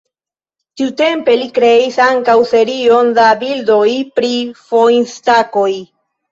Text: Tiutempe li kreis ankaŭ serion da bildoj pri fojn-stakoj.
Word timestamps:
Tiutempe 0.79 1.35
li 1.41 1.45
kreis 1.57 1.99
ankaŭ 2.07 2.35
serion 2.53 3.13
da 3.21 3.29
bildoj 3.45 3.87
pri 4.19 4.35
fojn-stakoj. 4.65 5.71